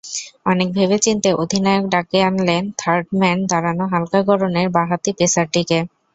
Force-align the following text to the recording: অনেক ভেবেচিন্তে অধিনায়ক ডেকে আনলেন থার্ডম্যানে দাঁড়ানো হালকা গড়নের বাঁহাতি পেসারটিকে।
অনেক 0.45 0.67
ভেবেচিন্তে 0.73 1.29
অধিনায়ক 1.35 1.85
ডেকে 1.93 2.19
আনলেন 2.23 2.63
থার্ডম্যানে 2.79 3.43
দাঁড়ানো 3.51 3.85
হালকা 3.93 4.19
গড়নের 4.27 4.67
বাঁহাতি 4.75 5.11
পেসারটিকে। 5.17 5.79